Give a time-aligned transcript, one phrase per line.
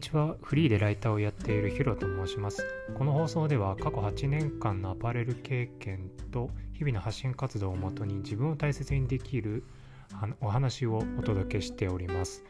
[0.00, 0.34] にちは。
[0.40, 2.64] フリーでライターをやっているヒロと申します。
[2.96, 9.62] この放送では過去8年間のアパレル経験と日々の発信活動をもとに自分を大切にできる
[10.40, 12.42] お話をお届けしております。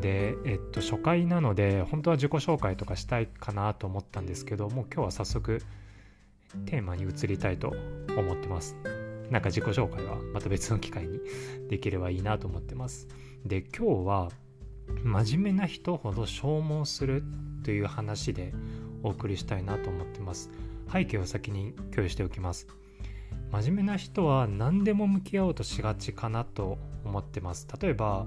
[0.00, 5.60] でえっと初回なので本当は自己紹介とかしたいかなと思ったんですけども今日は早速
[6.64, 7.74] テーマに移りたいと
[8.16, 8.74] 思ってます。
[9.28, 11.20] なんか自己紹介はまた別の機会に
[11.68, 13.06] できればいいなと思ってます。
[13.44, 14.30] で今日は
[15.02, 17.24] 真面目な人ほど消耗する
[17.64, 18.52] という話で
[19.02, 20.50] お送りしたいなと思ってます。
[20.92, 22.66] 背景を先に共有しておきます。
[23.52, 27.66] 真面目な人は何でも向き合おうとしがちかなと思ってます。
[27.80, 28.26] 例えば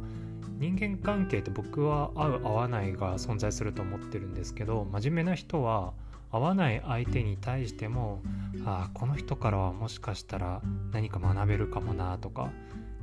[0.58, 5.94] 人間関係って僕は合う合わないが存在すると思ってるんですけど真面目な人は
[6.32, 8.22] 合わない相手に対しても
[8.66, 10.62] ああこの人からはもしかしたら
[10.92, 12.52] 何か学べるかもなとか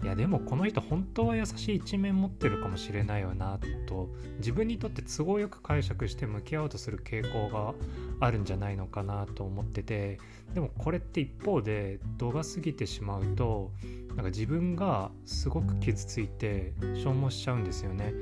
[0.02, 7.74] いやでもこの人本当は優しい一面持ってるかもしれないよなと自分にとって都合よく解釈して向き合おうとする傾向が
[8.18, 10.18] あるんじゃないのかなと思ってて
[10.54, 13.72] でもこれって一方で度が過ぎてしまうと
[14.08, 18.12] なんか自分がすごく傷ついて消耗しちゃうんですよね。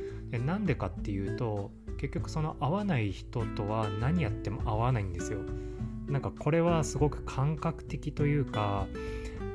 [0.44, 5.38] なんでかっていうと結局その合わない人とは何やっても合わないんですよ。
[6.08, 8.86] なんかこれはすごく感覚的というか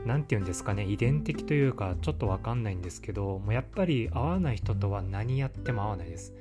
[0.05, 6.33] 何て言うんですかね遺伝的というかちょっと分かんないんですけどもうやっぱり合わない人とは何やっても合わないです。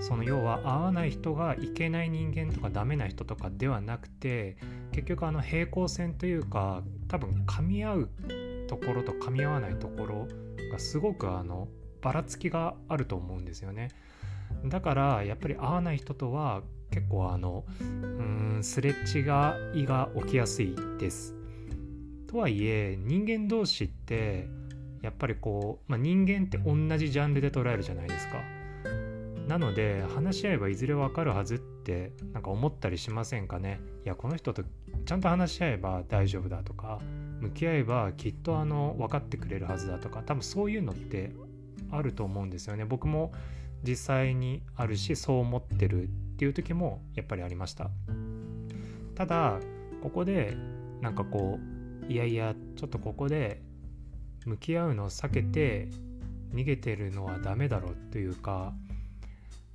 [0.00, 4.56] その要は合わない人がいけない人間とかダメな人とかではなくて
[4.92, 8.10] 結局あの平行線というか多分噛み合う
[8.66, 10.26] ところと噛み合わないところ
[10.72, 11.68] がすごくあの
[12.00, 13.88] ばらつきがあると思うんですよね。
[14.64, 19.20] だからやっぱり合わない人とは結構あのうんすれ違
[19.74, 21.39] いが起きやすいです。
[22.30, 24.48] とはいえ人間同士って
[25.02, 28.36] やっぱりこう、まあ、人間って同じジャンルで捉えるじゃないですか。
[29.48, 33.80] なので話し合えばいずれわかるはずってなんか思ったりしませんかね。
[34.04, 37.00] いやこの人とちゃんと話し合えば大丈夫だとか
[37.40, 41.32] 向き合えばきっとあの分かってくれるはずだとか多分そういうのって
[41.90, 42.84] あると思うんですよね。
[42.84, 43.32] 僕も
[43.82, 47.90] 実際にあるしそう思ってるっていう時もやっぱりありました。
[49.16, 49.58] ただ
[50.00, 50.56] ここで
[51.00, 51.69] なんかこう
[52.10, 53.62] いやいやちょっとここで
[54.44, 55.86] 向き合うのを避けて
[56.52, 58.72] 逃げてるのはダメだろうというか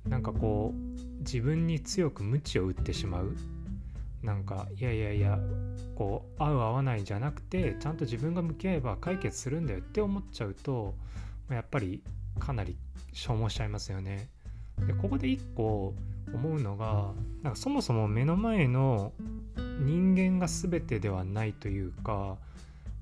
[0.06, 3.34] なんかこう自分に強く鞭を打ってしまう
[4.22, 5.38] なんかいやいやいや
[5.94, 10.94] こう合う合わないじゃなくてちゃんと自分が向き合えば解決するんだよって思っちゃうと
[11.48, 12.02] やっぱり
[12.38, 12.76] かなり
[13.14, 14.28] 消耗しちゃいますよね。
[14.86, 15.94] でここで一個
[16.34, 19.14] 思うのがなんかそもそも目の前の
[19.80, 22.36] 人間が全てではないというか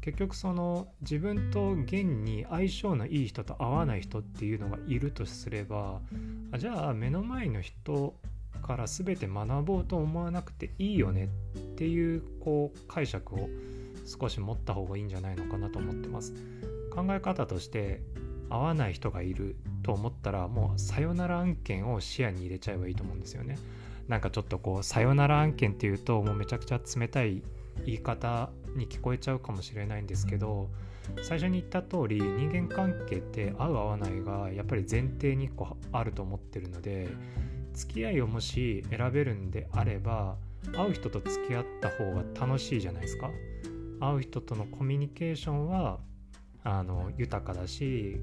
[0.00, 6.00] 結局その自分と現に相性のいい人と合わない人っていうのがいるとすれば
[6.58, 8.14] じゃあ目の前の人
[8.62, 13.48] から全て学ぼうと思わなくていいよねっていうこう解釈を
[14.04, 16.34] 少し持った方がいいんじゃないのかなと思ってます。
[16.94, 18.00] 考え方として
[18.48, 23.56] 合わない人がいると思ったらもうさよなら案件を視野に入れちゃえばいいと思うんですよね。
[24.08, 27.42] なんかちょっとこうさよなら案件っていうともうめちゃくちゃ冷たい
[27.86, 30.68] 言い方に聞こえちゃうかもしれないんですけど
[31.22, 37.08] 最初に言った通り人間関係って合う合わないがやっぱり前提に1個あると思ってるので
[37.74, 40.36] 付き合いをもし選べるんであれば
[40.74, 43.30] 会う人と付き合った方が楽しいじゃないですか
[44.00, 45.98] 会う人とのコミュニケーションは
[46.62, 48.18] あの豊かだし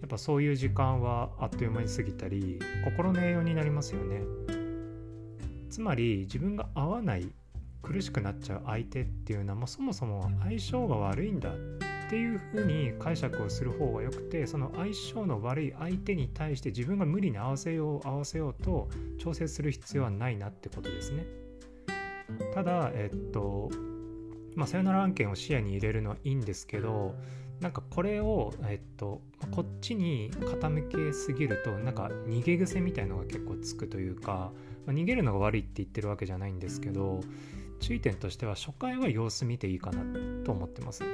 [0.00, 4.61] やっぱそういう時間はあっという間に過ぎたり心の栄養になりますよね。
[5.72, 7.32] つまり自分が合わない
[7.80, 11.52] 苦しくなっちゃう相手っていうのはもうそもそも相性が悪いんだっ
[12.10, 21.24] ていうふうに解釈をする方がよくてその相性の悪い相手に対して自分が無理に合わせよう合わせようと調整する必要はないなってことですね。
[22.52, 23.70] ただえっと
[24.54, 27.14] まあさよなら案件を視野に入れるのはいいんですけど
[27.62, 29.20] なんかこれを、えっと、
[29.52, 34.50] こっちに傾けすぎるとなんか逃げ癖みたいのが結構つくというか、
[34.84, 37.20] まあ、逃げるのが悪いって言ってるわけじゃないんですけど
[37.78, 40.02] 注意点としては初回は様子見ていいかな
[40.44, 41.04] と思ってます。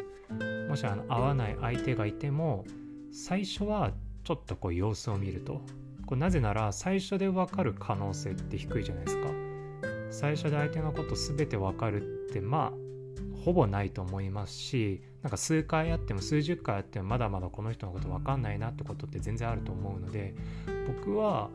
[0.68, 2.64] もしあの合わない相手がいても
[3.12, 3.92] 最初は
[4.24, 5.60] ちょっとこう様子を見ると。
[6.06, 9.28] これなぜなら最初で分かる可能性って低いじゃないですか。
[10.10, 12.88] 最初で相手のこと全て分かるってまあ
[13.44, 20.34] ほぼないと思いますしなんか数回あっても数十回あってもまだまだこの人のこと分かんないなってことって全然あると思うので
[20.86, 21.50] 僕は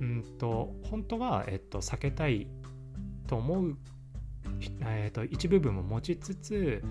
[0.00, 2.46] うんと本当は、えっと、避けたい
[3.26, 3.76] と思う、
[4.82, 6.82] えっと、一部分も持ちつつ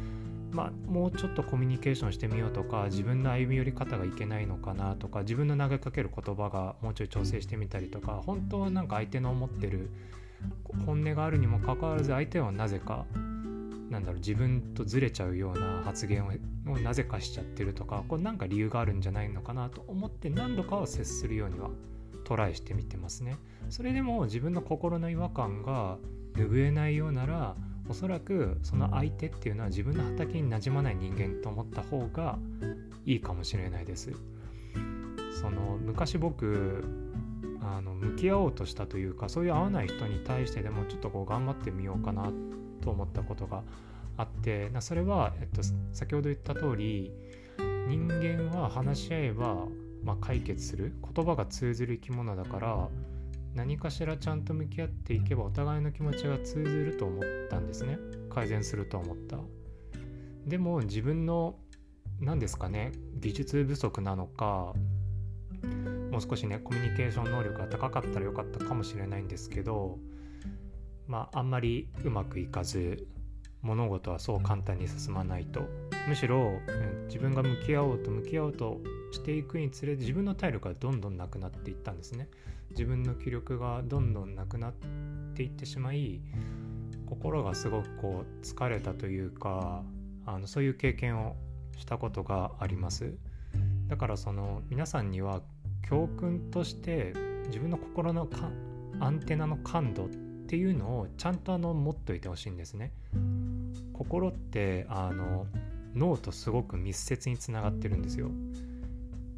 [0.54, 9.90] まあ、もうちょっとコミュニケーションしてみようとか自分の歩み寄り方がいけないのかなとか自分の投げかける言葉がもうちょい調整してみたりとか本当はなんか相手の思ってる
[10.86, 13.06] 本音があるにもかかわらず相手はなぜか
[13.94, 16.32] なんだろう自分とずれちゃうような発言を
[16.80, 21.70] なぜかしちゃってるとかこれなんか理由があるんじゃないのかなと思って何度かは接するようには
[22.24, 23.38] トライしてみてますね。
[23.70, 25.98] それでも自分の心の違和感が
[26.34, 27.56] 拭えないようなら
[27.88, 32.40] おそらくその相手っていうのは自分の畑になじまない人間と思った方が
[33.06, 34.12] いいかもしれないです。
[35.40, 36.84] その昔僕
[37.62, 42.32] あの向き合おうとしたというかそういう合わない人に対してでもちょっとこう頑張ってみようかな
[42.84, 43.64] と思ったことが
[44.18, 47.12] あってそれは、えっと、先ほど言った通り
[47.88, 49.66] 人間は話し合えば、
[50.04, 52.90] まあ、解決する言葉が通ずる生き物だから
[53.56, 58.00] 何かしらちゃんと向き合っていけばお互いの気持ちが通ずると思ったんですね。
[58.32, 59.38] 改善すると思った。
[60.48, 61.56] でも自分の
[62.20, 64.74] 何ですかね技術不足なのか
[66.12, 70.00] もう少しねコミュニケーション能力が高かったらよかったかもしれないんですけど
[71.14, 73.06] まああんまりうまくいかず
[73.62, 75.62] 物事はそう簡単に進まないと。
[76.08, 76.60] むしろ、
[77.06, 78.82] 自分が向き合おうと向き合おうと
[79.12, 82.30] していくにつれて自分の体力がどんどんなくなっていったんですね。
[82.72, 84.74] 自分の気力がどんどんなくなっ
[85.36, 86.20] ていってしまい
[87.06, 89.84] 心がすごくこう疲れたというか
[90.26, 91.36] あのそういう経験を
[91.78, 93.14] したことがあります。
[93.88, 95.44] だからその皆さんには
[95.88, 97.14] 教訓として
[97.46, 98.28] 自分の心の
[99.00, 100.10] アンテナの感度
[100.44, 102.92] っていうのをちゃんとあの持っといてほしいんですね。
[103.94, 105.48] 心ってあの
[105.96, 108.30] 脳とすごく密接につながってるんですよ。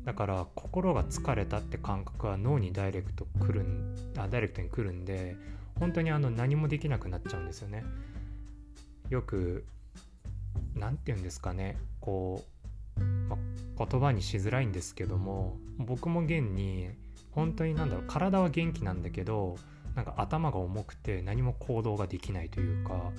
[0.04, 5.36] だから心が疲れたって感覚は脳にダイレクト来るんあダイレクトに来るんで
[5.80, 7.84] 本当にあの何もできなくなっちゃうんですよね。
[9.10, 9.66] よく
[10.76, 11.78] 何て言うんですかね。
[12.00, 12.44] こ
[12.98, 13.38] う、ま
[13.78, 16.90] 言葉にしづらいんですけども僕も現に
[17.32, 19.58] 本当になんだろう体は元気なんだけど
[19.96, 23.12] なんか頭が重くて何も行動ができないというか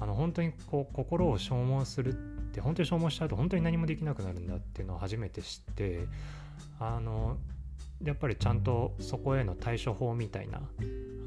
[0.00, 2.14] あの本当にこう心を消耗するっ
[2.52, 6.00] て本当に消耗しちゃうと本当に何もできなくなるんだっていうのを初めて知って
[6.80, 7.36] あの
[8.02, 10.60] やっぱりちゃんとそこへの対処法みたいな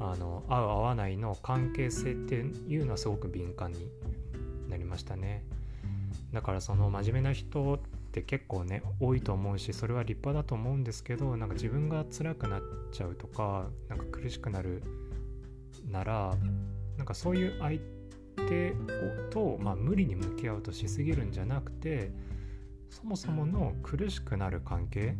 [0.00, 3.88] あの合う合わないの関係性っていうのはすごく敏感に
[4.68, 5.44] なりましたね。
[6.32, 7.78] だからその真面目な人っ
[8.10, 14.82] て結構ね多いと思うしそれは立派だと思うんですけどなんか自分が辛くなっちゃうとかなんか苦しくなる
[15.90, 16.34] なら
[16.96, 17.80] なんかそういう相
[18.48, 18.74] 手
[19.30, 22.10] と、まあ、無理に向き合うとしすぎるんじゃなくて
[22.88, 25.16] そもそもの苦しくなる関係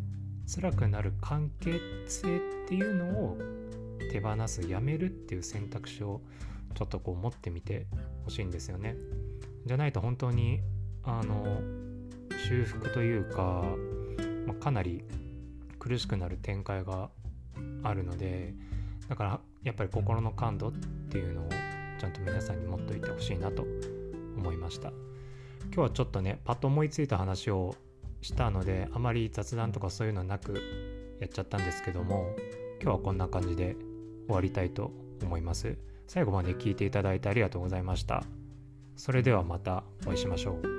[0.47, 3.39] 辛くなる関係性っていうのを
[4.11, 6.21] 手放すやめるっていう選択肢を
[6.75, 7.87] ちょっとこう持ってみて
[8.25, 8.97] ほしいんですよね。
[9.65, 10.61] じゃないと本当に
[11.05, 11.61] あの
[12.47, 13.65] 修復というか、
[14.47, 15.05] まあ、かなり
[15.79, 17.11] 苦しくなる展開が
[17.83, 18.55] あるので
[19.09, 20.73] だからやっぱり心の感度っ
[21.11, 21.49] ていうのを
[21.99, 23.65] ちゃんと皆さんに持っといてほしいなと
[24.37, 24.93] 思いました。
[25.67, 27.75] 今日はちょっとねパッと思いついた話を
[28.21, 30.61] したのであまり雑談とかそういうのなく
[31.21, 32.35] やっちゃったんですけども
[32.83, 33.77] 今日はこんな感じで
[34.27, 35.77] 終わりたいと思います。
[36.09, 38.25] 最後まで聞いていただいてありがとうございました。
[38.97, 40.72] それではまたお会いしましょう。